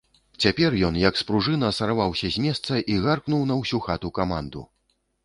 [0.43, 4.65] Цяпер ён, як спружына, сарваўся з месца і гаркнуў на ўсю хату каманду.